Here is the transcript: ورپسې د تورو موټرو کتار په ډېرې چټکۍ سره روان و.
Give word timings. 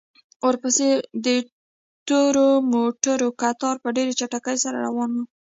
ورپسې 0.47 0.89
د 1.25 1.27
تورو 2.07 2.47
موټرو 2.73 3.29
کتار 3.41 3.75
په 3.83 3.89
ډېرې 3.95 4.13
چټکۍ 4.19 4.57
سره 4.63 4.77
روان 4.87 5.09
و. 5.15 5.19